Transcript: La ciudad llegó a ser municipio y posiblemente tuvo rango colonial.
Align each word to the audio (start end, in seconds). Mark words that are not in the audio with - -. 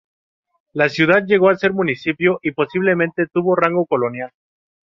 La 0.73 0.89
ciudad 0.89 1.21
llegó 1.27 1.49
a 1.49 1.55
ser 1.55 1.73
municipio 1.73 2.39
y 2.41 2.53
posiblemente 2.53 3.27
tuvo 3.27 3.55
rango 3.55 3.85
colonial. 3.85 4.31